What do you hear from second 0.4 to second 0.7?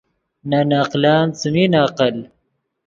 نے